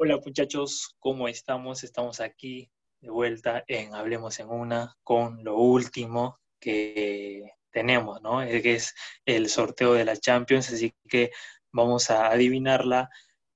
[0.00, 1.82] Hola muchachos, ¿cómo estamos?
[1.82, 8.38] Estamos aquí de vuelta en Hablemos en una con lo último que tenemos, ¿no?
[8.38, 11.32] Que es el sorteo de la Champions, así que
[11.72, 13.10] vamos a adivinarla,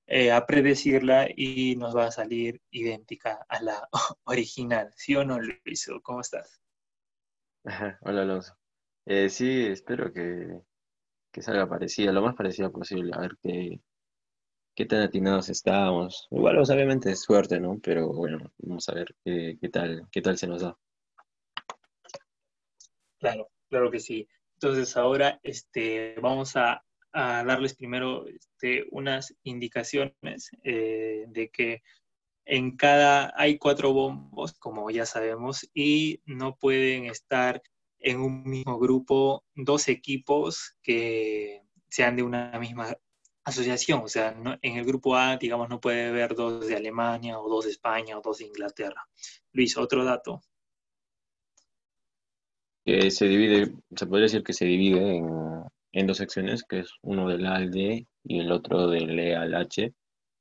[0.05, 3.87] eh, a predecirla y nos va a salir idéntica a la
[4.25, 4.91] original.
[4.97, 5.89] ¿Sí o no, Luis?
[6.01, 6.59] ¿Cómo estás?
[8.01, 8.53] Hola Alonso.
[9.05, 10.59] Eh, sí, espero que,
[11.31, 13.79] que salga parecida, lo más parecida posible, a ver qué,
[14.75, 16.27] qué tan atinados estamos.
[16.31, 17.79] Igual, obviamente es suerte, ¿no?
[17.81, 20.77] Pero bueno, vamos a ver qué, tal, qué tal se nos da.
[23.19, 24.27] Claro, claro que sí.
[24.55, 31.81] Entonces ahora este, vamos a, a darles primero este, unas indicaciones eh, de que
[32.45, 37.61] en cada hay cuatro bombos, como ya sabemos, y no pueden estar
[37.99, 42.97] en un mismo grupo dos equipos que sean de una misma
[43.43, 44.01] asociación.
[44.03, 47.65] O sea, en el grupo A, digamos, no puede haber dos de Alemania o dos
[47.65, 49.07] de España o dos de Inglaterra.
[49.51, 50.41] Luis, otro dato.
[52.85, 55.17] Que se divide, se podría decir que se divide
[55.93, 59.93] en, dos secciones, que es uno del A y el otro del E.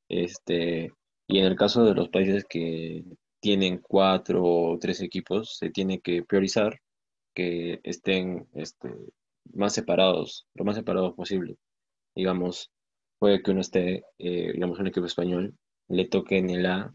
[0.09, 0.93] Este,
[1.29, 3.05] y en el caso de los países que
[3.41, 6.81] tienen cuatro o tres equipos, se tiene que priorizar
[7.35, 8.91] que estén este,
[9.53, 11.57] más separados, lo más separados posible.
[12.15, 12.71] Digamos,
[13.23, 15.57] puede que uno esté, eh, digamos, un equipo español,
[15.87, 16.93] le toque en el A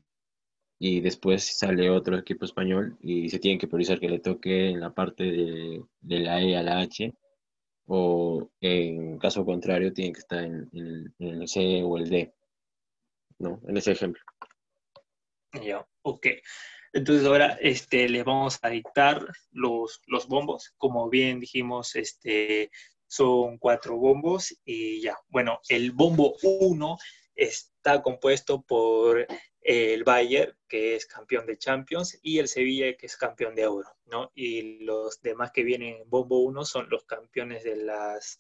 [0.78, 4.81] y después sale otro equipo español y se tiene que priorizar que le toque en
[4.81, 7.14] la parte de, la E a la H
[7.86, 10.70] o en caso contrario tiene que estar en,
[11.17, 12.33] el C o el D,
[13.39, 13.61] ¿no?
[13.66, 14.22] En ese ejemplo.
[15.64, 16.28] Ya, ok.
[16.92, 20.73] Entonces ahora este, les vamos a dictar los, los bombos.
[20.78, 22.70] Como bien dijimos, este,
[23.08, 25.17] son cuatro bombos y ya.
[25.30, 26.97] Bueno, el bombo 1
[27.36, 29.25] está compuesto por
[29.61, 33.89] el Bayern, que es campeón de Champions, y el Sevilla, que es campeón de Euro,
[34.05, 34.31] ¿no?
[34.33, 38.39] Y los demás que vienen en bombo 1 son los campeones de las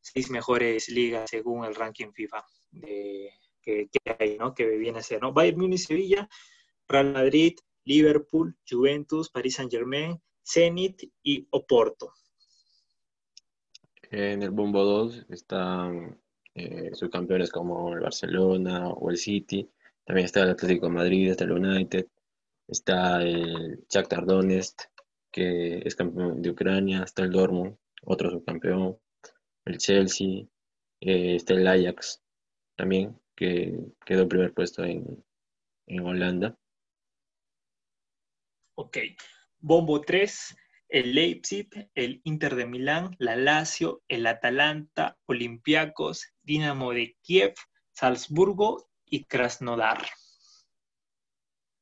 [0.00, 3.30] seis mejores ligas según el ranking FIFA de,
[3.62, 3.88] que,
[4.18, 4.54] hay, ¿no?
[4.54, 5.32] Que viene a ser, ¿no?
[5.32, 6.28] Bayern Múnich, Sevilla,
[6.88, 12.12] Real Madrid, Liverpool, Juventus, Paris Saint-Germain, Zenit y Oporto.
[14.10, 16.20] En el bombo 2 están
[16.54, 19.68] eh, subcampeones como el Barcelona o el City.
[20.04, 22.06] También está el Atlético de Madrid, está el United,
[22.68, 24.82] está el Shakhtar Donetsk,
[25.32, 28.96] que es campeón de Ucrania, está el Dortmund, otro subcampeón,
[29.64, 30.46] el Chelsea,
[31.00, 32.22] eh, está el Ajax
[32.76, 35.24] también, que quedó en primer puesto en,
[35.86, 36.56] en Holanda.
[38.76, 38.98] Ok.
[39.58, 40.56] Bombo 3,
[40.88, 47.54] el Leipzig, el Inter de Milán, la Lazio, el Atalanta, Olympiacos, Dinamo de Kiev,
[47.92, 50.04] Salzburgo y Krasnodar.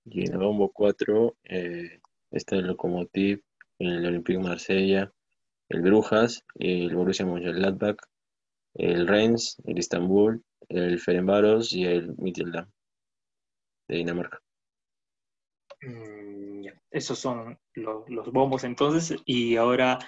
[0.05, 2.01] Y en el bombo 4 eh,
[2.31, 3.43] está el Lokomotiv,
[3.79, 5.13] el Olympique Marsella,
[5.69, 7.97] el Brujas, el Borussia Mönchengladbach,
[8.75, 12.71] el Rennes, el Istanbul, el Ferencváros y el Midtjylland
[13.89, 14.41] de Dinamarca.
[15.81, 19.19] Mm, esos son los, bombos entonces.
[19.25, 19.99] Y ahora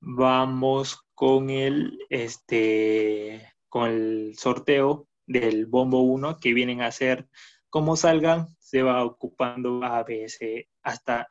[0.00, 7.28] vamos con el, este, con el sorteo del bombo 1 que vienen a ser
[7.68, 11.28] como salgan, se va ocupando A, B, C hasta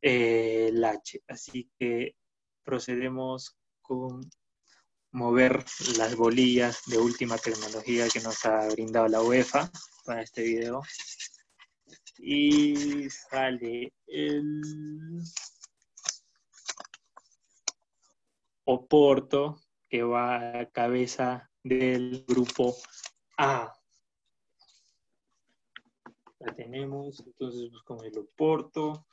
[0.00, 1.22] eh, el H.
[1.28, 2.16] Así que
[2.62, 4.20] procedemos con
[5.10, 5.64] mover
[5.98, 9.70] las bolillas de última tecnología que nos ha brindado la UEFA
[10.04, 10.82] para este video
[12.24, 14.62] y sale el
[18.64, 19.60] Oporto
[19.90, 22.76] que va a cabeza del grupo
[23.36, 23.74] A.
[26.38, 29.04] La tenemos, entonces buscamos el Oporto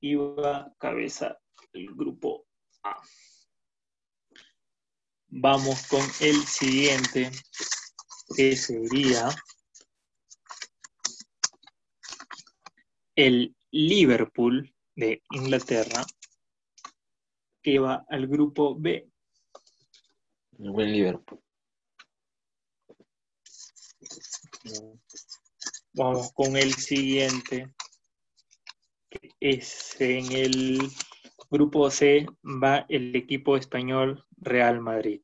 [0.00, 1.38] y va a cabeza
[1.72, 2.46] del grupo
[2.82, 3.00] A.
[5.28, 7.30] Vamos con el siguiente,
[8.36, 9.28] que sería
[13.16, 16.04] el Liverpool de Inglaterra,
[17.62, 19.08] que va al grupo B.
[20.58, 21.40] El buen Liverpool.
[25.92, 27.72] Vamos con el siguiente,
[29.08, 30.78] que es en el
[31.50, 35.22] grupo C, va el equipo español Real Madrid.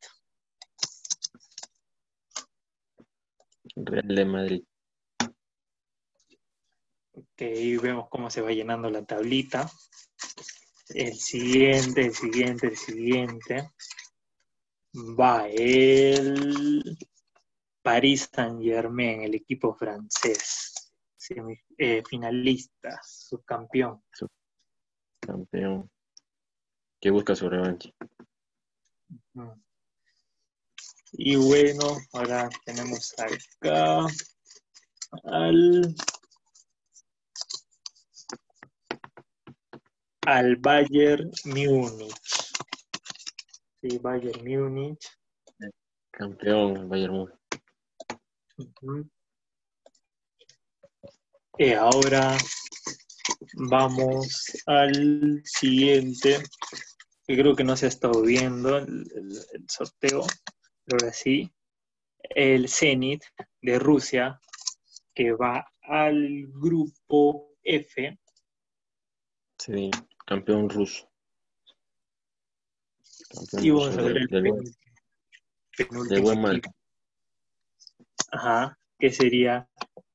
[3.74, 4.64] Real de Madrid.
[7.20, 9.70] Ok, ahí vemos cómo se va llenando la tablita.
[10.88, 13.70] El siguiente, el siguiente, el siguiente.
[14.94, 16.98] Va el
[17.82, 20.94] Paris Saint Germain, el equipo francés,
[21.76, 24.02] eh, finalista, subcampeón.
[25.20, 25.90] Campeón.
[26.98, 27.90] Que busca su revancha.
[31.12, 34.06] Y bueno, ahora tenemos acá
[35.24, 35.94] al,
[40.26, 42.14] al Bayern Múnich.
[43.80, 45.06] Sí, Bayern Múnich.
[46.10, 47.40] Campeón, Bayern Múnich.
[51.58, 52.36] Y ahora
[53.68, 56.42] vamos al siguiente,
[57.26, 59.06] que creo que no se ha estado viendo el,
[59.68, 60.26] sorteo,
[60.84, 61.50] pero ahora sí.
[62.22, 63.24] El Zenit
[63.60, 64.38] de Rusia,
[65.14, 68.18] que va al grupo F.
[69.60, 69.90] Sí,
[70.26, 71.06] campeón ruso.
[73.60, 74.28] y vamos a ver el
[75.76, 76.32] penúltimo
[78.32, 79.68] Ajá, que sería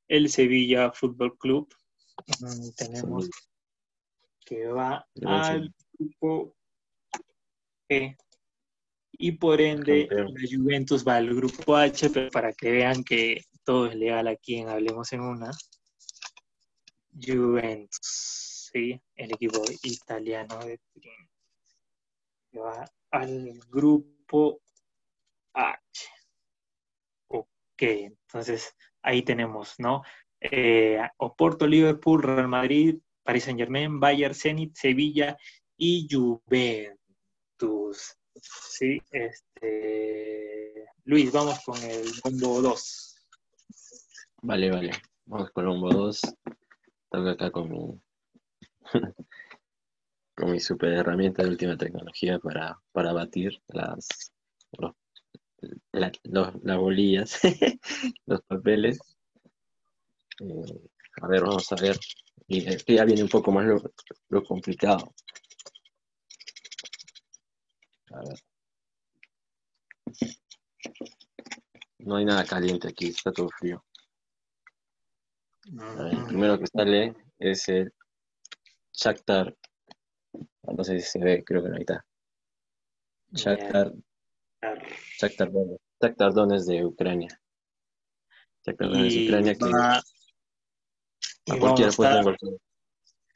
[0.08, 1.72] el Sevilla Fútbol Club.
[2.76, 3.30] Tenemos
[4.44, 6.56] que va al grupo
[7.88, 8.18] E.
[9.12, 13.86] Y por ende, la Juventus va al grupo H, pero para que vean que todo
[13.86, 15.52] es legal aquí en Hablemos en una.
[17.14, 18.45] Juventus,
[18.76, 21.30] El equipo italiano de Turín.
[22.52, 24.60] Que va al grupo
[25.54, 26.10] H.
[27.28, 27.48] Ok,
[27.82, 30.04] entonces ahí tenemos, ¿no?
[30.42, 35.38] Eh, Oporto, Liverpool, Real Madrid, Paris Saint Germain, Bayern, Zenit, Sevilla
[35.78, 36.98] y Juventus.
[38.42, 40.86] Sí, este.
[41.06, 43.26] Luis, vamos con el bombo 2.
[44.42, 44.92] Vale, vale.
[45.26, 46.22] Vamos con el bombo 2.
[47.10, 48.05] Tengo acá con.
[50.36, 54.08] con mi super herramienta de última tecnología para, para batir las,
[55.92, 57.40] las bolillas,
[58.26, 59.00] los papeles.
[60.42, 60.90] Eh,
[61.22, 61.98] a ver, vamos a ver.
[62.48, 63.66] Y ya viene un poco más
[64.30, 65.14] lo, complicado.
[68.12, 68.40] A ver.
[72.00, 73.84] No hay nada caliente aquí, está todo frío.
[75.66, 77.92] el primero que sale es el
[78.96, 79.56] Shakhtar.
[80.64, 82.06] No sé si se ve, creo que no está.
[83.32, 83.94] Shakhtar
[85.20, 87.42] Shakhtar Donetsk de Ucrania.
[88.66, 89.56] Shakhtar Donetsk de Ucrania
[91.46, 92.58] que a cualquiera puede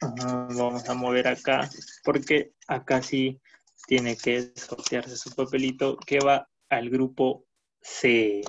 [0.00, 1.68] Vamos a mover acá,
[2.04, 3.38] porque acá sí
[3.86, 7.44] tiene que sortearse su papelito que va al grupo
[7.82, 8.40] C.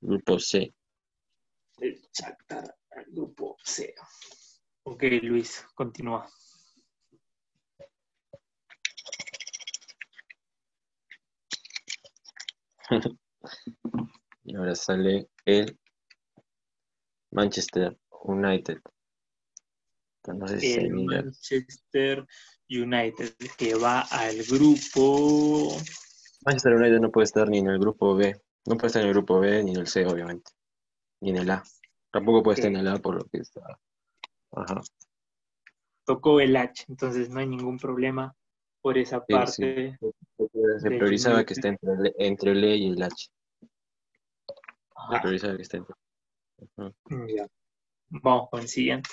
[0.00, 0.74] Grupo C.
[1.78, 3.94] El Shakhtar al grupo C.
[4.88, 6.28] Ok, Luis, continúa.
[14.44, 15.76] y ahora sale el
[17.32, 18.78] Manchester United.
[20.22, 20.38] el
[20.92, 22.24] Manchester
[22.70, 25.76] United que va al grupo.
[26.44, 28.40] Manchester United no puede estar ni en el grupo B.
[28.66, 30.52] No puede estar en el grupo B ni en el C, obviamente.
[31.22, 31.64] Ni en el A.
[32.12, 33.80] Tampoco puede estar en el A por lo que está.
[34.52, 34.80] Ajá.
[36.04, 38.34] Tocó el H, entonces no hay ningún problema
[38.80, 39.98] por esa parte.
[40.78, 43.28] Se priorizaba que esté entre, el, entre el E y el H.
[45.10, 45.94] Se priorizaba que esté entre.
[48.08, 49.10] Vamos con el siguiente.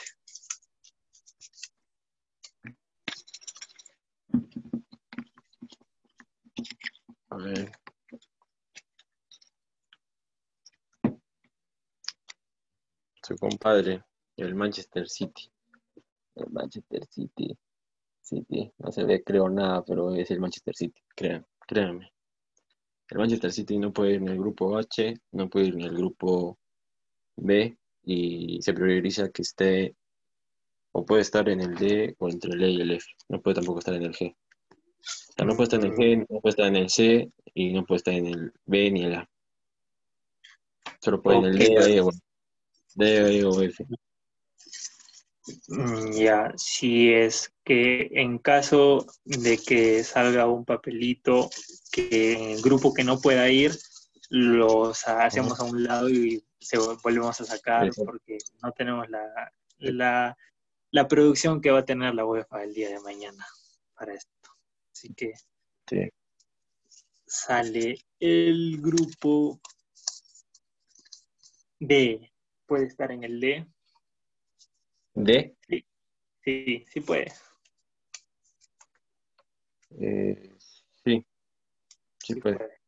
[7.30, 7.72] A ver.
[13.24, 14.04] Su compadre,
[14.38, 15.50] el Manchester City.
[16.36, 17.58] El Manchester City.
[18.22, 18.72] City.
[18.80, 21.46] No se ve, creo, nada, pero es el Manchester City, créanme.
[21.68, 22.14] créanme.
[23.10, 25.96] El Manchester City no puede ir en el grupo H, no puede ir en el
[25.96, 26.58] grupo
[27.36, 29.96] B y se prioriza que esté
[30.94, 33.06] o puede estar en el D o entre el E y el F.
[33.30, 34.34] No puede tampoco estar en el G.
[34.34, 37.74] O sea, no puede estar en el G, no puede estar en el C y
[37.74, 39.30] no puede estar en el B ni el A.
[41.02, 42.10] Solo puede en el D, E o,
[42.96, 43.86] D, E o F.
[45.68, 51.50] Mm, ya, si es que en caso de que salga un papelito
[51.92, 53.78] que el grupo que no pueda ir,
[54.30, 60.36] los hacemos a un lado y se volvemos a sacar porque no tenemos la,
[60.92, 63.46] la, producción que va a tener la UEFA el día de mañana
[63.94, 64.32] para esto.
[64.92, 65.34] Así que
[67.26, 69.60] sale el grupo
[71.80, 72.32] D.
[72.66, 73.68] Puede estar en el D.
[75.16, 75.56] ¿D?
[75.68, 75.86] Sí,
[76.44, 77.32] sí, sí puede.
[80.00, 80.56] Eh,
[81.04, 81.26] sí,
[82.18, 82.80] sí, puede.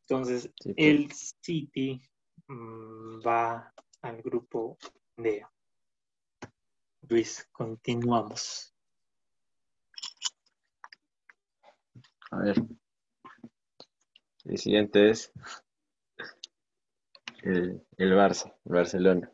[0.00, 2.00] Entonces, Sí, el City
[2.46, 4.78] mm, va al grupo
[5.16, 5.44] D.
[7.08, 8.74] Luis, continuamos.
[12.30, 12.56] A ver.
[14.44, 15.32] El siguiente es
[17.42, 19.33] el, el Barça, el Barcelona.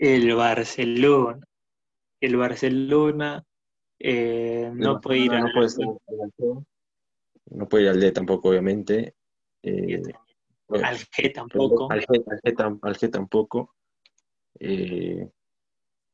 [0.00, 1.46] El Barcelona.
[2.22, 3.44] El Barcelona
[3.98, 6.64] eh, no puede ir al no puede.
[7.50, 9.14] No puede ir al D tampoco, obviamente.
[9.62, 10.00] Eh,
[10.66, 11.92] bueno, al G tampoco.
[11.92, 13.74] Al G, al G al G tampoco.
[14.58, 15.28] Eh,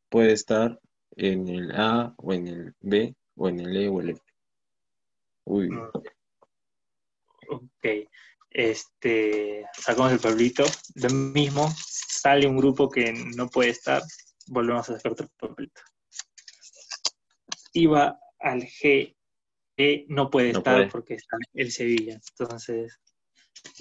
[0.08, 0.80] puede estar
[1.12, 4.22] en el A o en el B o en el E o el F.
[5.44, 5.90] Uy, Mm.
[7.48, 7.86] Ok.
[8.58, 10.64] Este, sacamos el papelito.
[10.94, 14.02] Lo mismo, sale un grupo que no puede estar.
[14.46, 15.82] Volvemos a sacar otro papelito.
[17.74, 19.14] Iba al G.
[19.76, 20.88] E no puede No estar puede.
[20.88, 22.18] porque está el Sevilla.
[22.38, 22.98] Entonces,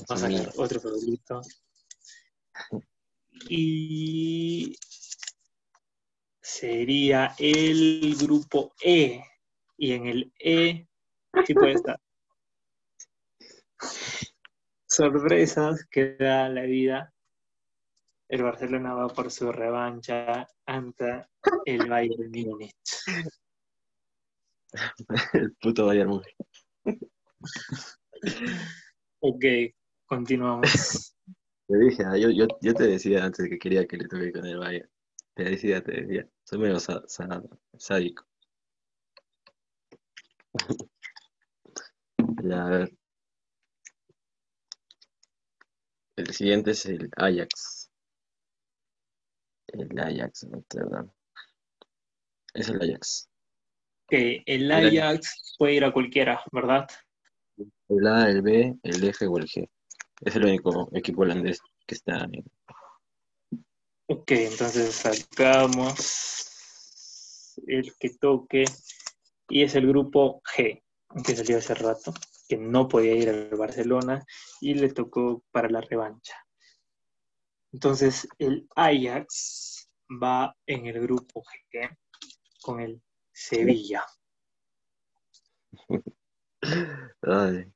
[0.10, 1.42] vamos a sacar otro papelito.
[3.48, 4.76] Y
[6.42, 9.24] sería el grupo E.
[9.78, 10.86] Y en el E
[11.46, 11.98] sí puede estar.
[14.96, 17.14] Sorpresas que da la vida.
[18.30, 21.26] El Barcelona va por su revancha ante
[21.66, 22.74] el Bayern Múnich.
[25.34, 26.38] el puto Bayern Múnich.
[29.20, 29.44] Ok,
[30.06, 31.14] continuamos.
[31.68, 34.46] Te dije, ah, yo, yo, yo te decía antes que quería que le toque con
[34.46, 34.90] el Bayern.
[35.34, 36.30] Te decía, te decía.
[36.46, 38.26] Soy medio sádico.
[42.44, 43.05] Ya, a ver.
[46.16, 47.92] El siguiente es el Ajax.
[49.68, 51.12] El Ajax, Rotterdam.
[52.54, 53.30] Es el Ajax.
[54.08, 56.88] Que el Ajax puede ir a cualquiera, ¿verdad?
[57.90, 59.70] El A, el B, el F o el G.
[60.22, 62.46] Es el único equipo holandés que está en
[64.08, 66.46] Ok, entonces sacamos
[67.66, 68.66] el que toque
[69.50, 70.82] y es el grupo G,
[71.26, 72.14] que salió hace rato,
[72.48, 74.26] que no podía ir al Barcelona
[74.62, 76.36] y le tocó para la revancha.
[77.72, 81.98] Entonces el Ajax va en el grupo G
[82.62, 83.02] con el
[83.34, 84.06] Sevilla.
[87.22, 87.72] Ay,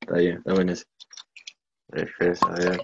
[0.00, 0.84] está bien, está bueno ese.
[1.92, 2.80] F, a ver.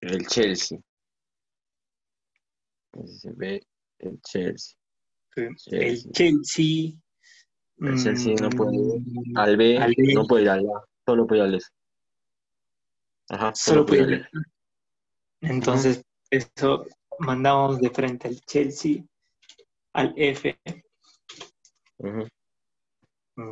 [0.00, 0.78] El Chelsea.
[3.04, 3.66] Se ve
[3.98, 4.76] el Chelsea.
[5.66, 6.92] El Chelsea.
[7.78, 10.14] El Chelsea no puede ir mm, Al B, Al B.
[10.14, 11.66] no puede ir al A, solo puede ir al F.
[13.28, 14.46] Ajá, solo solo puede ir puede al.
[15.42, 16.86] Entonces, eso
[17.18, 19.04] mandamos de frente al Chelsea,
[19.92, 20.58] al F.
[21.98, 22.26] Ujú.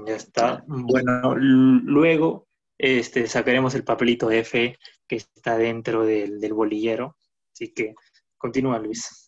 [0.07, 0.65] Ya está.
[0.67, 2.47] Bueno, luego
[2.79, 7.17] este, sacaremos el papelito F que está dentro del, del bolillero.
[7.53, 7.95] Así que
[8.39, 9.24] continúa, Luis.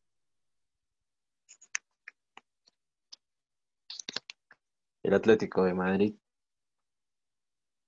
[5.07, 6.15] El Atlético de Madrid.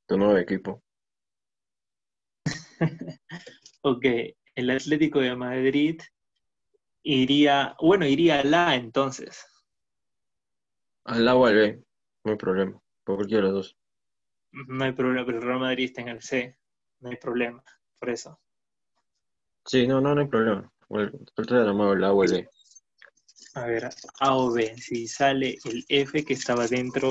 [0.07, 0.85] Tu nuevo equipo.
[3.83, 4.05] Ok,
[4.55, 6.01] el Atlético de Madrid
[7.03, 9.45] iría, bueno, iría al A entonces.
[11.05, 11.85] Al A o al B,
[12.25, 12.81] no hay problema.
[13.03, 13.77] Por cualquiera de los dos.
[14.53, 16.57] No hay problema, pero el Real Madrid está en el C.
[17.01, 17.65] No hay problema,
[17.99, 18.41] por eso.
[19.65, 20.73] Sí, no, no, no hay problema.
[20.91, 22.49] El otro era el A o el B.
[23.55, 23.89] A ver,
[24.21, 24.77] A o B.
[24.77, 27.11] Si sale el F que estaba dentro,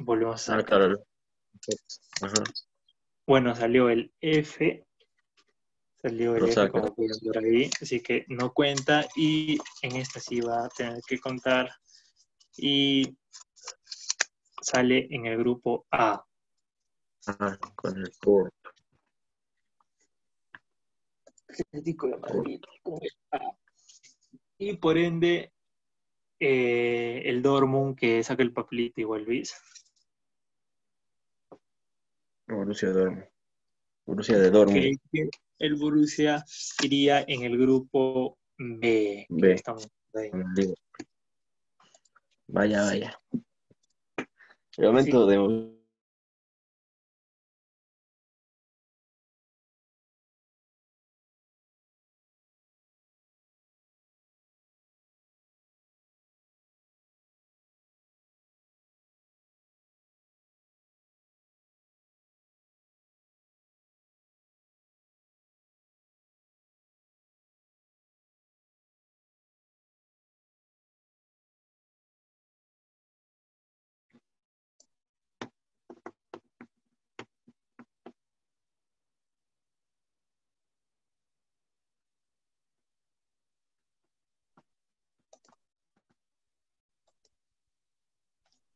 [0.00, 1.04] volvemos a Ah, claro.
[2.20, 2.44] Ajá.
[3.26, 4.84] Bueno, salió el F.
[6.00, 7.70] Salió el F como pueden ver ahí.
[7.80, 9.06] Así que no cuenta.
[9.14, 11.70] Y en esta sí va a tener que contar.
[12.56, 13.16] Y
[14.60, 16.24] sale en el grupo A.
[17.26, 18.12] Ajá, con el
[22.18, 23.61] Madrid con el A.
[24.62, 25.52] Y por ende,
[26.38, 29.56] eh, el Dortmund que saca el papelito igual Luis.
[32.46, 33.24] Borussia Dortmund.
[34.06, 35.00] Borussia de Dortmund.
[35.10, 35.28] que
[35.58, 36.44] el Borussia
[36.80, 39.26] iría en el grupo B.
[39.28, 39.52] B.
[39.52, 40.30] estamos ahí.
[42.46, 43.18] Vaya, vaya.
[44.76, 45.38] El momento de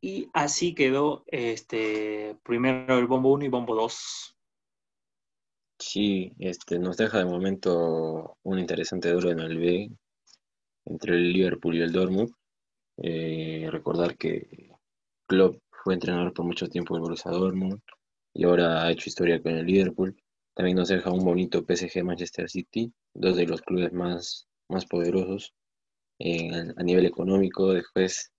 [0.07, 4.37] Y así quedó este, primero el bombo 1 y bombo 2.
[5.81, 9.91] Sí, este, nos deja de momento un interesante duelo en el B
[10.85, 12.31] entre el Liverpool y el Dortmund.
[12.99, 14.71] Eh, recordar que
[15.27, 17.81] Klopp fue entrenador por mucho tiempo en Borussia Dortmund
[18.33, 20.15] y ahora ha hecho historia con el Liverpool.
[20.55, 25.53] También nos deja un bonito PSG Manchester City, dos de los clubes más, más poderosos
[26.21, 27.73] a nivel económico.
[27.73, 28.31] Después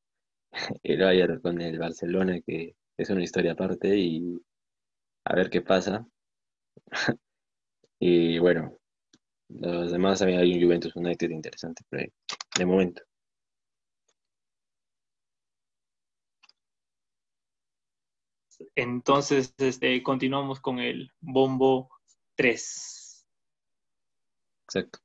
[0.83, 4.39] el Bayern con el Barcelona, que es una historia aparte y
[5.25, 6.05] a ver qué pasa.
[7.99, 8.77] y bueno,
[9.49, 12.11] los demás también hay un Juventus United interesante por ahí,
[12.57, 13.03] de momento.
[18.75, 21.89] Entonces, este, continuamos con el bombo
[22.35, 23.25] 3.
[24.63, 24.99] Exacto.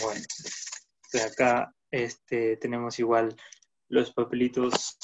[0.00, 0.24] Bueno,
[1.12, 3.36] de acá este, tenemos igual
[3.88, 4.96] los papelitos,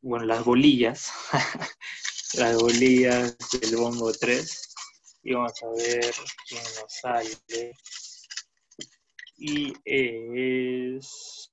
[0.00, 1.10] bueno, las bolillas,
[2.34, 4.74] las bolillas del bombo 3.
[5.22, 6.14] Y vamos a ver
[6.48, 7.72] quién nos sale.
[9.36, 11.50] Y es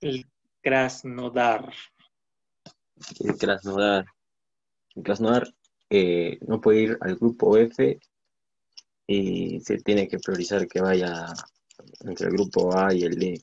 [0.00, 0.26] el
[0.62, 1.72] Krasnodar.
[3.20, 4.06] El Krasnodar.
[4.94, 5.54] El Krasnodar
[5.90, 7.98] eh, no puede ir al grupo F
[9.06, 11.26] y se tiene que priorizar que vaya
[12.04, 13.40] entre el grupo A y el D.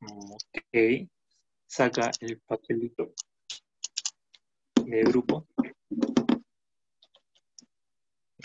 [0.00, 1.08] Ok.
[1.66, 3.14] Saca el papelito
[4.84, 5.46] de grupo.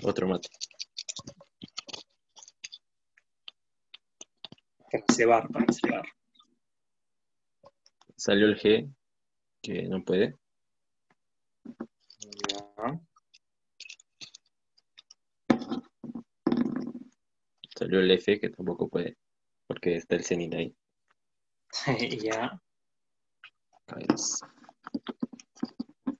[0.03, 0.49] Otro mate.
[4.91, 6.05] Para cebar, para cebar.
[8.15, 8.89] Salió el G,
[9.61, 10.35] que no puede.
[12.49, 12.99] Ya.
[17.77, 19.17] Salió el F, que tampoco puede,
[19.67, 20.75] porque está el cenit ahí.
[22.23, 22.59] ya.
[23.85, 24.39] Caeres.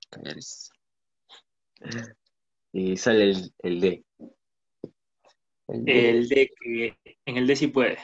[0.08, 0.70] Caeres.
[2.72, 4.04] Y sale el, el D.
[5.66, 6.10] El D.
[6.10, 7.98] El D que en el D sí puede.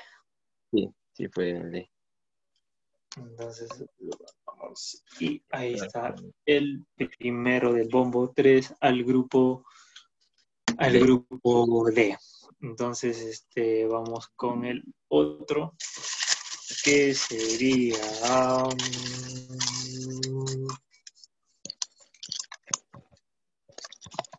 [0.72, 1.90] Sí, sí puede en el D.
[3.16, 3.68] Entonces,
[4.44, 5.04] vamos.
[5.20, 6.12] Y ahí está
[6.44, 9.64] el primero del bombo 3 al grupo
[10.76, 10.98] al D.
[10.98, 12.18] grupo D.
[12.60, 15.74] Entonces, este, vamos con el otro,
[16.84, 17.96] que sería
[18.64, 18.76] um,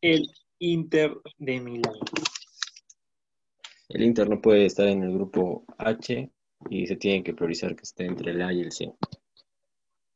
[0.01, 1.93] el Inter de Milán.
[3.89, 6.32] El Inter no puede estar en el grupo H
[6.69, 8.91] y se tiene que priorizar que esté entre el A y el C.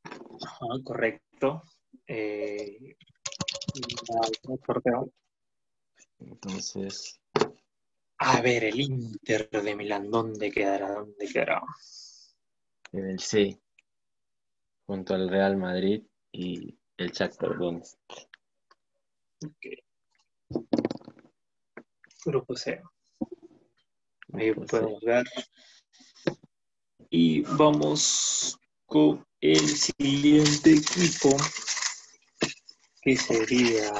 [0.04, 1.64] Ajá, correcto.
[2.08, 2.96] Eh,
[3.76, 5.12] ya, el sorteo.
[6.20, 7.20] Entonces,
[8.20, 10.94] A ver, el Inter de Milán, ¿dónde quedará?
[10.94, 11.62] ¿Dónde quedará?
[12.92, 13.60] en el C,
[14.86, 17.98] junto al Real Madrid y el Shakhtar Donetsk.
[19.46, 19.66] Ok.
[22.26, 22.82] Grupo C.
[24.34, 24.80] Ahí Grupo C.
[24.80, 25.26] podemos ver.
[27.10, 31.36] Y vamos con el siguiente equipo,
[33.02, 33.92] que sería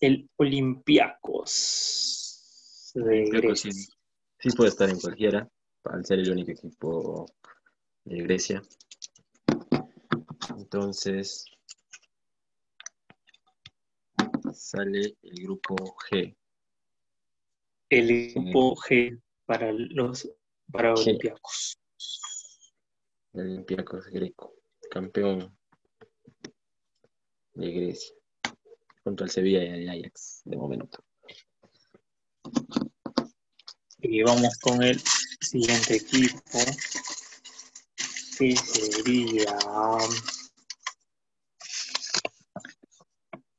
[0.00, 1.40] el Olympiacos
[2.94, 3.70] de Grecia.
[3.70, 3.86] sí,
[4.38, 5.48] sí puede estar en cualquiera,
[5.84, 7.26] al ser el único equipo
[8.04, 8.62] de Grecia.
[10.56, 11.44] Entonces,
[14.52, 15.76] sale el grupo
[16.10, 16.34] G.
[17.90, 20.30] El grupo G para los
[20.72, 21.02] para G.
[21.02, 21.76] Olympiacos.
[23.32, 24.54] el Olympiacos greco,
[24.90, 25.56] campeón
[27.54, 28.19] de Grecia,
[29.10, 31.04] junto al Sevilla y al Ajax, de momento.
[33.98, 35.00] Y vamos con el
[35.40, 36.40] siguiente equipo,
[38.38, 39.58] que sería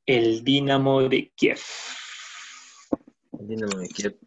[0.06, 1.60] el Dinamo de Kiev.
[3.38, 4.18] El Dinamo de Kiev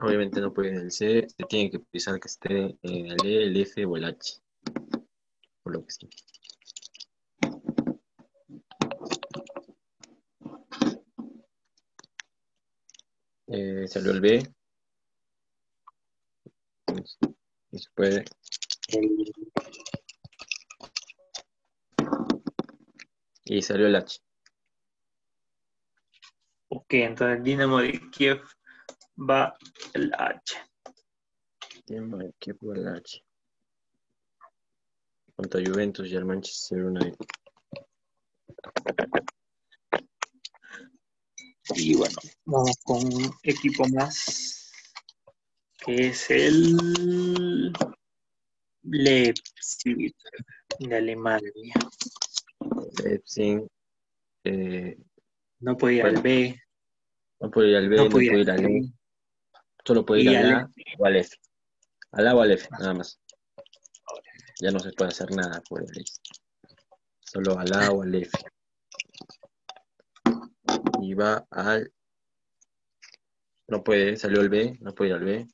[0.00, 3.44] obviamente no puede en el C, se tiene que pensar que esté en el E,
[3.44, 4.40] el F o el H.
[5.62, 6.08] Por lo que sí.
[13.56, 14.52] Eh, salió el B.
[17.70, 18.24] Y puede.
[23.62, 24.18] Salió el H.
[26.68, 28.42] ok, entonces el Dinamo de Kiev
[29.16, 29.56] va
[29.92, 30.56] el H.
[31.86, 33.24] Dinamo de Kiev o el H.
[35.36, 37.26] Contra Juventus y el Manchester United.
[41.70, 44.70] Y bueno, vamos con un equipo más,
[45.78, 47.72] que es el
[48.82, 50.14] Leipzig
[50.78, 51.50] de Alemania.
[53.02, 53.66] Leipzig.
[54.44, 54.98] Eh,
[55.60, 56.60] no puede ir al B.
[57.40, 58.92] No puede ir al B, no, puede ir al E.
[59.84, 61.36] Solo puede ir al A o al F.
[62.12, 63.18] Al A o al F, nada más.
[64.60, 66.04] Ya no se puede hacer nada por el
[67.20, 68.38] Solo al A o al F.
[71.12, 71.92] Va al...
[73.68, 75.46] No puede, salió el B, no puede ir al B.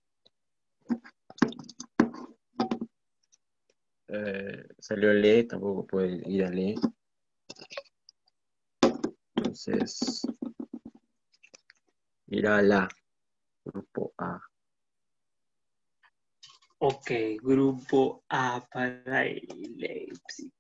[4.09, 6.75] Eh, salió el E, tampoco puede ir al E.
[9.37, 10.23] Entonces,
[12.27, 12.89] irá al A,
[13.65, 14.41] grupo A.
[16.79, 17.11] Ok,
[17.43, 20.53] grupo A para el Leipzig.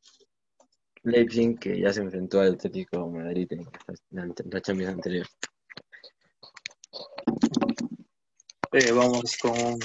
[1.02, 3.66] Leipzig, que ya se enfrentó al Atlético Madrid en
[4.10, 5.26] la, Champions anterior.
[8.72, 9.78] Eh, vamos con,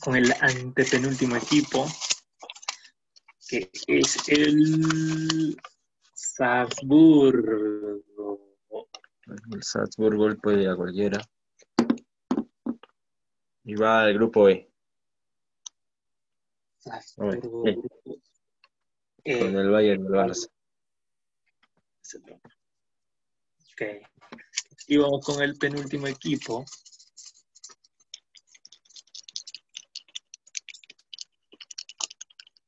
[0.00, 1.86] con el antepenúltimo equipo,
[3.48, 5.56] que es el
[6.14, 8.00] Salzburgo.
[9.52, 11.20] El Salzburgo puede ir a cualquiera.
[13.64, 14.70] Y va al grupo E.
[16.78, 17.64] Salzburgo.
[19.24, 20.48] Con el Bayern del Barça.
[23.72, 23.82] Ok.
[24.88, 26.64] Y vamos con el penúltimo equipo.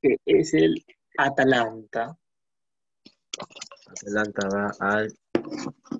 [0.01, 0.85] Que es el
[1.17, 2.17] Atalanta.
[3.87, 5.13] Atalanta va al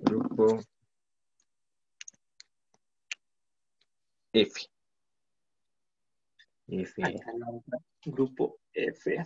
[0.01, 0.59] grupo
[4.33, 4.67] F.
[6.67, 7.03] F.
[8.05, 9.25] grupo F.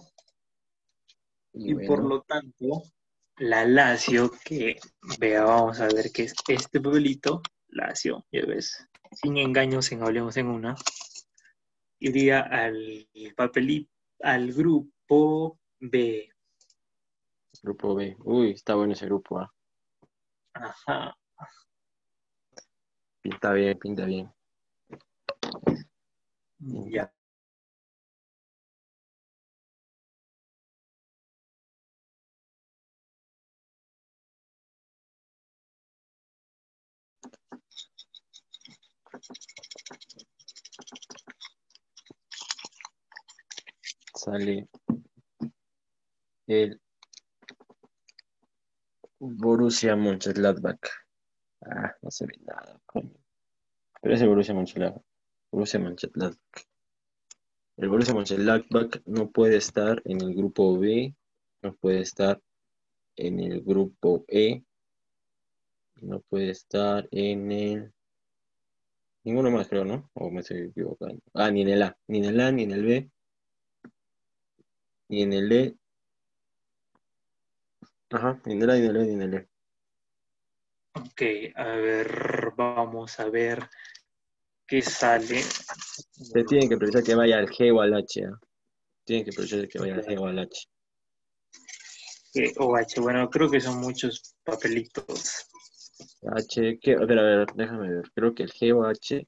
[1.59, 2.83] Y, por lo tanto,
[3.37, 4.79] la Lazio, que
[5.19, 10.37] vea, vamos a ver qué es este papelito, Lazio, ya ves, sin engaños en Hablemos
[10.37, 10.75] en una,
[11.99, 13.91] iría al papelito,
[14.21, 16.29] al grupo B.
[17.63, 18.15] Grupo B.
[18.23, 19.53] Uy, está bueno ese grupo A.
[20.53, 21.17] Ajá.
[23.21, 24.31] Pinta bien, pinta bien.
[26.59, 27.11] Ya.
[44.13, 44.67] Sale
[46.47, 46.81] el
[49.19, 50.79] Borussia Mönchengladbach.
[51.61, 53.13] Ah, no se ve nada, coño.
[54.01, 55.03] Pero es el Borussia Mönchengladbach.
[55.51, 56.67] Borussia Mönchengladbach.
[57.77, 61.15] El Borussia Mönchengladbach no puede estar en el grupo B,
[61.61, 62.41] no puede estar
[63.15, 64.63] en el grupo E,
[66.01, 67.93] no puede estar en el...
[69.27, 70.09] Ninguno más creo, ¿no?
[70.13, 71.21] O me estoy equivocando.
[71.33, 73.11] Ah, ni en el A, ni en el A, ni en el B,
[75.09, 75.75] ni en el E,
[78.09, 79.49] Ajá, ni en el A, ni en el E, ni en el E.
[80.93, 81.21] Ok,
[81.57, 83.69] a ver, vamos a ver
[84.65, 85.41] qué sale.
[85.41, 88.21] Se tienen que precisar que vaya al G o al H.
[88.21, 88.29] ¿eh?
[89.03, 90.69] Tienen que precisar que vaya al G o al H.
[92.33, 95.49] G o H, bueno, creo que son muchos papelitos.
[96.35, 96.93] H, ¿qué?
[96.93, 98.11] A ver, a ver, déjame ver.
[98.13, 99.27] Creo que el G o H,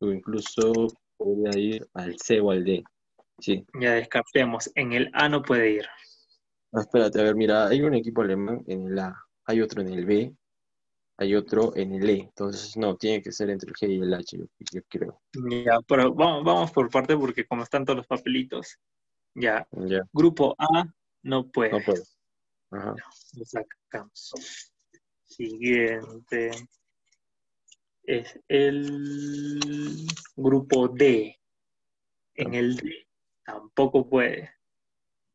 [0.00, 0.72] o incluso
[1.16, 2.82] podría ir al C o al D.
[3.38, 3.64] Sí.
[3.80, 4.70] Ya descartemos.
[4.74, 5.86] En el A no puede ir.
[6.72, 9.88] Ah, espérate, a ver, mira, hay un equipo alemán en el A, hay otro en
[9.88, 10.32] el B,
[11.16, 12.20] hay otro en el E.
[12.20, 15.20] Entonces, no, tiene que ser entre el G y el H, yo, creo.
[15.34, 18.78] Ya, pero vamos, vamos, por parte porque como están todos los papelitos,
[19.34, 19.66] ya.
[20.12, 20.84] Grupo A
[21.22, 21.72] no puede.
[21.72, 22.02] No puede.
[22.70, 22.94] Ajá.
[23.36, 24.69] Lo sacamos.
[25.30, 26.50] Siguiente
[28.02, 31.38] es el grupo D.
[32.34, 33.06] En el D
[33.44, 34.50] tampoco puede.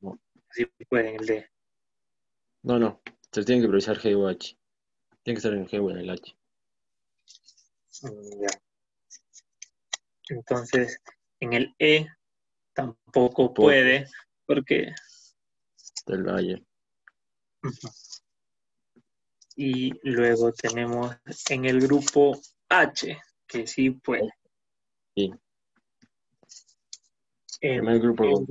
[0.02, 0.20] No.
[0.52, 1.50] Sí puede en el D.
[2.64, 3.02] No, no.
[3.32, 4.58] Se tiene que priorizar G o H.
[5.24, 6.36] Tiene que estar en el G o en el H.
[8.04, 8.62] Mm, ya.
[10.30, 11.02] Entonces,
[11.40, 12.08] en el E
[12.74, 14.08] tampoco puede,
[14.46, 14.94] porque...
[16.06, 16.64] Del Valle.
[19.56, 21.16] Y luego tenemos
[21.50, 22.40] en el grupo
[22.70, 24.30] H, que sí puede.
[25.16, 25.32] Sí.
[27.62, 28.46] El grupo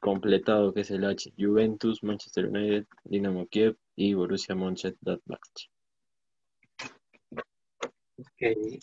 [0.00, 5.68] completado que es el H, Juventus, Manchester United, Dinamo Kiev y Borussia Mönchengladbach.
[8.16, 8.80] Okay.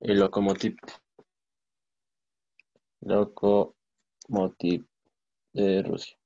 [0.00, 0.76] El Lokomotiv.
[3.02, 4.86] Lokomotiv
[5.52, 6.16] de Rusia.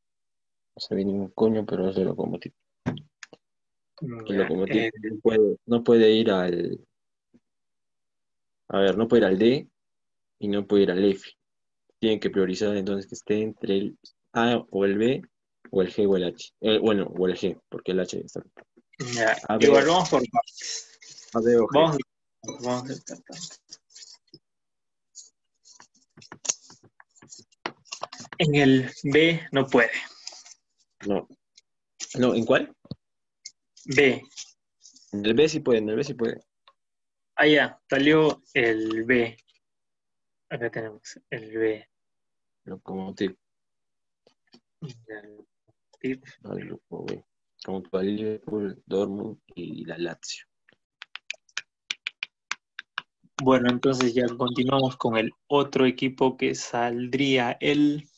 [0.77, 2.53] No sé bien ningún coño, pero es de Lokomotiv.
[4.01, 6.81] El Lokomotiv Eh, no puede, no puede ir al.
[8.69, 9.69] A ver, no puede ir al D
[10.39, 11.31] y no puede ir al F.
[11.99, 13.99] Tienen que priorizar entonces que esté entre el
[14.33, 15.23] A o el B
[15.71, 16.53] o el G o el H.
[16.61, 18.43] Eh, bueno, o el G, porque el H está.
[19.15, 19.69] ya, A ver.
[19.69, 21.31] Igual vamos por partes.
[21.35, 21.75] A, B o G.
[21.75, 21.99] Vamos,
[22.63, 23.45] vamos descartando.
[28.39, 29.91] En el B no puede.
[31.07, 31.29] No.
[32.19, 32.75] No, ¿en cuál?
[33.85, 34.23] B.
[35.13, 36.41] En el B sí puede, en el B sí puede.
[37.37, 39.37] Ah, ya, salió el B.
[40.49, 41.89] Acá tenemos el B.
[47.65, 50.47] Junto al Liverpool, Dortmund y la Lazio.
[53.43, 58.09] Bueno, entonces ya continuamos con el otro equipo que saldría el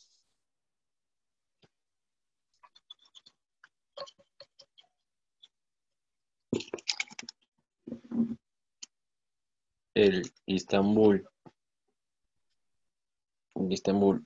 [9.97, 11.27] El Istanbul.
[13.67, 14.23] Istanbul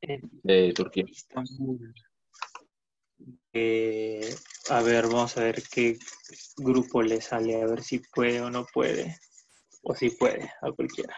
[0.00, 1.04] el de Turquía.
[1.06, 1.94] Istanbul.
[3.52, 4.34] Eh,
[4.70, 5.98] a ver, vamos a ver qué
[6.56, 9.18] grupo le sale, a ver si puede o no puede.
[9.82, 11.16] O si puede, a cualquiera.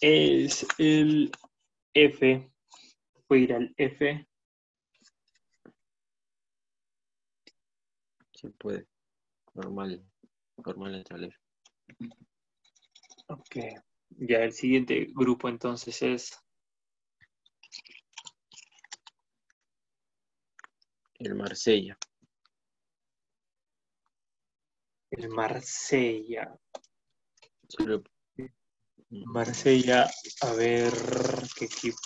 [0.00, 1.32] Es el
[1.94, 2.52] F.
[3.26, 4.28] Puede ir al F.
[8.34, 8.86] Sí puede.
[9.54, 10.04] Normal.
[10.64, 11.38] Normal entre el F.
[13.28, 13.56] Ok.
[14.10, 16.38] Ya el siguiente grupo entonces es
[21.18, 21.98] El Marsella.
[25.10, 26.58] El Marsella.
[29.10, 30.10] Marsella,
[30.42, 30.92] a ver
[31.56, 31.98] qué equipo,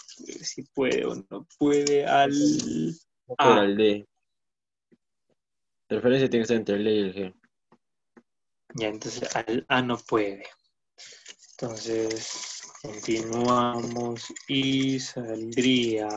[0.42, 2.32] si puede o no puede al
[3.38, 4.06] al D.
[5.88, 7.34] La referencia tiene que estar entre el D y el G.
[8.74, 10.44] ya entonces al A no puede.
[11.52, 16.08] Entonces continuamos y saldría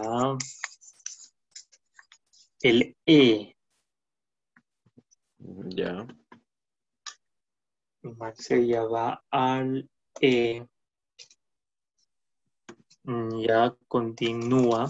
[2.61, 3.55] el E.
[5.69, 6.07] Ya.
[8.13, 9.89] Marsella va al
[10.21, 10.65] E.
[13.45, 14.89] Ya continúa.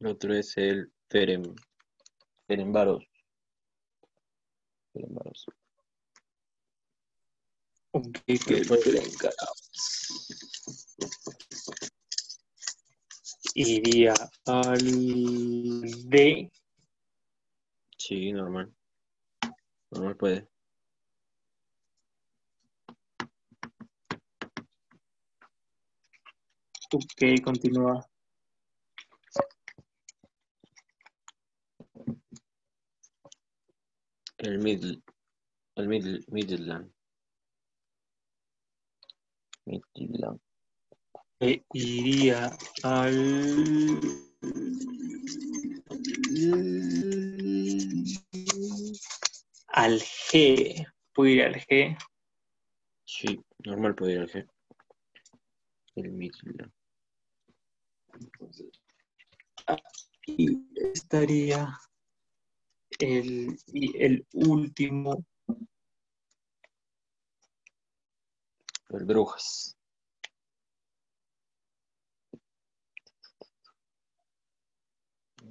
[0.00, 1.42] El otro es el Ferem.
[7.92, 8.62] Ok, que.
[13.54, 14.14] Iría
[14.46, 14.78] al
[16.08, 16.50] D.
[17.96, 18.74] Sí, normal.
[19.90, 20.48] Normal puede.
[26.92, 28.06] Ok, continúa.
[34.38, 35.02] El Middle.
[35.76, 36.92] El Middle, Midland.
[39.66, 40.40] Midland.
[41.40, 44.00] E iría al.
[49.68, 50.86] Al G.
[51.12, 51.98] Puedo ir al G.
[53.04, 54.48] Sí, normal puede ir al G.
[55.96, 56.72] El Midland.
[60.26, 61.78] Y estaría
[62.98, 65.24] el, y el último.
[68.90, 69.73] El Brujas.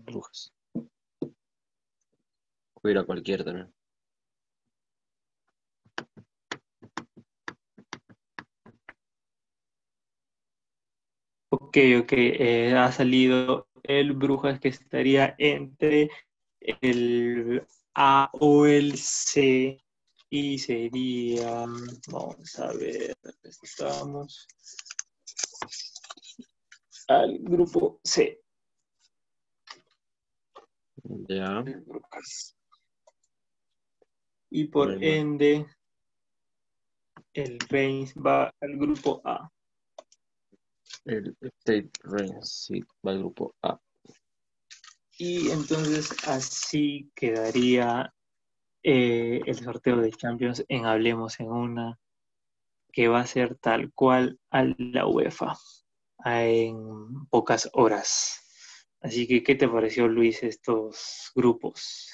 [0.05, 0.53] Brujas.
[2.73, 3.73] Puede ir a cualquier también.
[11.49, 12.11] Ok, ok.
[12.13, 16.09] eh, ha salido el Brujas que estaría entre
[16.59, 19.79] el A o el C.
[20.29, 21.65] Y sería,
[22.09, 23.15] vamos a ver,
[23.61, 24.47] estamos
[27.07, 28.42] al grupo C.
[31.03, 31.61] Ya.
[31.61, 32.55] Brujas.
[34.49, 35.01] Y por Bueno.
[35.03, 35.65] ende,
[37.33, 39.49] el Reims va al grupo A.
[41.05, 43.79] El State Reigns, sí, va al grupo A.
[45.17, 48.13] Y entonces así quedaría
[48.83, 51.99] eh, el sorteo de Champions en Hablemos en una,
[52.91, 55.57] que va a ser tal cual a la UEFA.
[56.25, 58.42] en pocas horas.
[59.03, 62.09] Así que, ¿qué te pareció, Luis, estos grupos?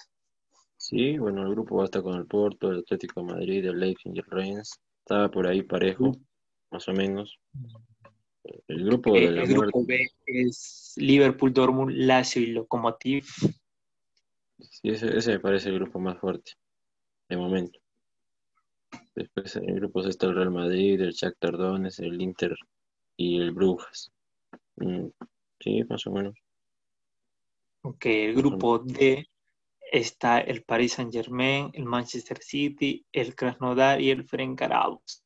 [0.75, 3.79] Sí, bueno, el grupo va a estar con el Porto, el Atlético de Madrid, el
[3.79, 4.81] Leipzig y el Reims.
[5.05, 6.17] Estaba por ahí parejo,
[6.71, 7.39] más o menos.
[8.67, 13.25] El grupo de el grupo B es Liverpool, Dortmund, Lazio y Lokomotiv.
[14.57, 16.53] Sí, ese, ese me parece el grupo más fuerte,
[17.29, 17.79] de momento.
[19.13, 22.55] Después en el grupo está el Real Madrid, el Shakhtar Donetsk, el Inter
[23.15, 24.11] y el Brujas.
[24.77, 25.09] Mm,
[25.59, 26.35] sí, más o menos.
[27.81, 29.25] Ok, el grupo D
[29.91, 35.23] está el Paris Saint Germain, el Manchester City, el Krasnodar y el Ferencváros.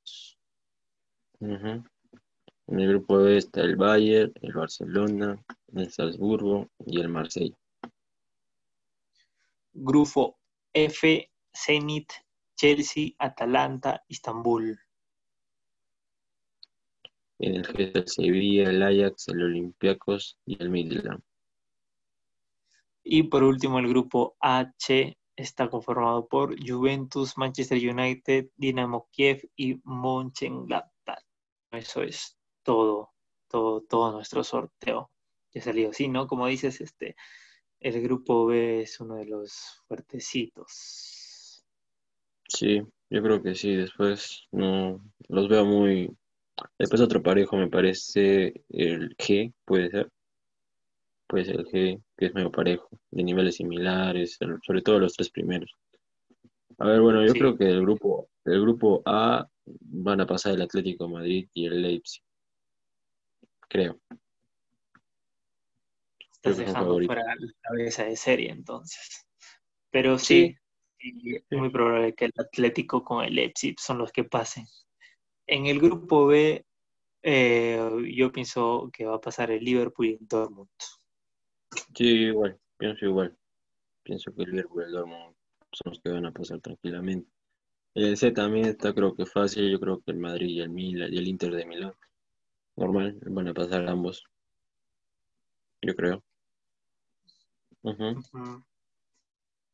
[1.40, 5.44] En el grupo B está el Bayern, el Barcelona,
[5.76, 7.58] el Salzburgo y el Marsella.
[9.74, 10.38] Grupo
[10.72, 12.14] F, Zenit,
[12.56, 14.80] Chelsea, Atalanta, Istambul.
[17.40, 21.22] En el G Sevilla, el Ajax, el Olympiacos y el Midland.
[23.04, 29.80] Y por último, el grupo H está conformado por Juventus, Manchester United, Dinamo Kiev y
[29.84, 31.24] Mönchengladbach.
[31.72, 33.12] Eso es todo,
[33.48, 35.12] todo, todo nuestro sorteo.
[35.54, 36.28] Ya salió así, ¿no?
[36.28, 37.16] Como dices, este,
[37.80, 41.66] el grupo B es uno de los fuertecitos.
[42.48, 43.76] Sí, yo creo que sí.
[43.76, 46.16] Después no los veo muy.
[46.78, 50.12] Después otro parejo me parece el G, puede ser
[51.28, 55.76] pues el G, que es medio parejo, de niveles similares, sobre todo los tres primeros.
[56.80, 60.62] A ver, bueno, yo creo que el grupo, el grupo A van a pasar el
[60.62, 62.24] Atlético Madrid y el Leipzig.
[63.68, 64.00] Creo.
[66.34, 69.26] Estás dejando fuera la cabeza de serie entonces.
[69.90, 70.56] Pero sí,
[71.00, 74.66] es muy probable que el Atlético con el Leipzig son los que pasen.
[75.48, 76.66] En el grupo B,
[77.22, 77.80] eh,
[78.16, 80.70] yo pienso que va a pasar el Liverpool y el Dortmund.
[81.96, 83.38] Sí, igual, pienso igual.
[84.04, 85.36] Pienso que el Liverpool y el Dortmund
[85.72, 87.30] son los que van a pasar tranquilamente.
[87.96, 91.14] El C también está creo que fácil, yo creo que el Madrid y el Milan
[91.14, 91.94] y el Inter de Milán.
[92.76, 94.24] Normal, van a pasar ambos.
[95.82, 96.24] Yo creo.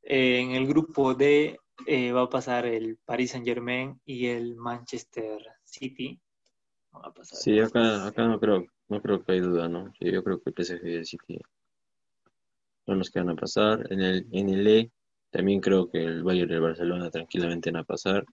[0.02, 5.42] en el grupo D eh, va a pasar el Paris Saint Germain y el Manchester
[5.64, 6.20] City.
[7.24, 9.94] sí, acá, acá no creo, no creo que hay duda, ¿no?
[10.00, 11.40] Sí, yo creo que el PSG y el City
[12.90, 13.86] son los que van a pasar.
[13.92, 14.92] En el, en el E
[15.30, 18.26] también creo que el Bayern y el Barcelona tranquilamente van a pasar.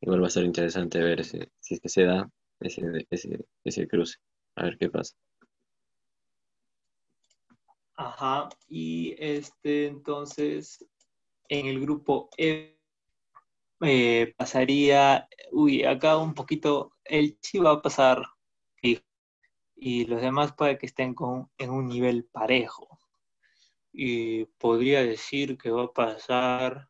[0.00, 1.38] Igual va a ser interesante ver si
[1.70, 4.16] es que se da ese, ese, ese cruce.
[4.56, 5.14] A ver qué pasa.
[7.94, 10.84] Ajá, y este entonces
[11.48, 12.78] en el grupo E
[13.82, 18.22] eh, pasaría, uy, acá un poquito, el Chi va a pasar
[19.82, 22.89] y los demás puede que estén con, en un nivel parejo
[24.02, 26.88] y podría decir que va a pasar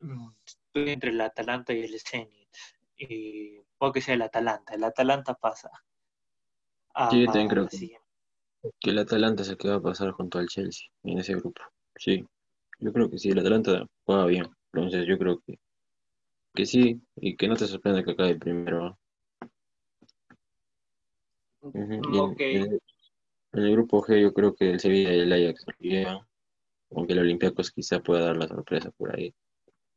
[0.00, 0.28] mm,
[0.72, 2.48] entre el Atalanta y el Zenit.
[2.96, 4.72] Y puede que sea el Atalanta.
[4.72, 5.70] El Atalanta pasa.
[7.10, 10.48] sí, yo también creo que, el Atalanta es el que va a pasar junto al
[10.48, 11.60] Chelsea en ese grupo.
[11.94, 12.24] Sí,
[12.78, 14.48] yo creo que sí, el Atalanta juega bien.
[14.72, 15.58] Entonces yo creo que,
[16.54, 18.98] que sí, y que no te sorprenda que acabe primero.
[23.56, 25.64] En el grupo G yo creo que el Sevilla y el Ajax
[26.90, 29.34] aunque el Olympiacos quizá pueda dar la sorpresa por ahí.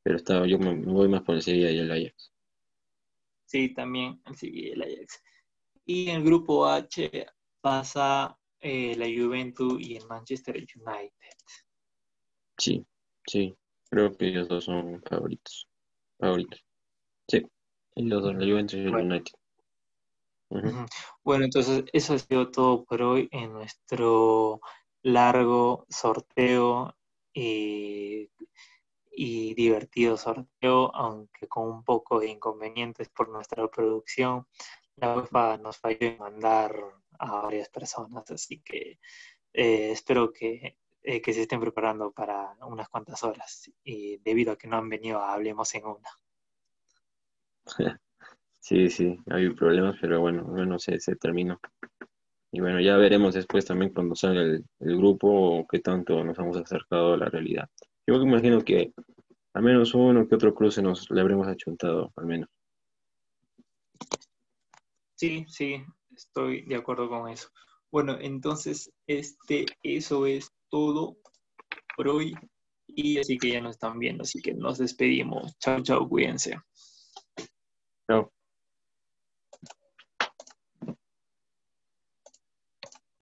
[0.01, 2.31] Pero estaba, yo me, voy más por el Sevilla y el Ajax.
[3.45, 5.23] Sí, también el Sevilla y el Ajax.
[5.85, 7.27] Y en el grupo H
[7.59, 11.37] pasa eh, la Juventus y el Manchester United.
[12.57, 12.85] Sí,
[13.27, 13.53] sí,
[13.89, 15.67] creo que ellos dos son favoritos.
[16.17, 16.63] Favoritos.
[17.27, 17.45] Sí,
[17.95, 19.38] ellos dos, la Juventus y el United.
[21.23, 24.61] Bueno, entonces eso ha sido todo por hoy en nuestro
[25.03, 26.95] largo sorteo
[27.33, 28.29] y,
[29.55, 34.47] divertido sorteo, aunque con un poco de inconvenientes por nuestra producción.
[34.95, 36.75] La UEFA nos falló en mandar
[37.19, 38.99] a varias personas, así que
[39.53, 44.57] eh, espero que, eh, que se estén preparando para unas cuantas horas y debido a
[44.57, 46.09] que no han venido, hablemos en una.
[48.69, 51.59] Sí, sí, hay problemas, pero bueno, bueno, se, se terminó.
[52.51, 56.55] Y bueno, ya veremos después también cuando salga el, grupo o qué tanto nos hemos
[56.55, 57.67] acercado a la realidad.
[58.05, 58.93] Yo me imagino que
[59.55, 62.47] al menos uno que otro cruce nos le habremos achuntado, al menos.
[65.15, 65.83] Sí, sí,
[66.15, 67.49] estoy de acuerdo con eso.
[67.89, 71.17] Bueno, entonces, este, eso es todo
[71.97, 72.35] por hoy.
[72.85, 75.57] Y así que ya nos están viendo, así que nos despedimos.
[75.57, 76.55] Chao, chao, cuídense.
[78.07, 78.31] Chao.